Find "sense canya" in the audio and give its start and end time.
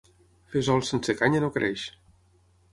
0.87-1.43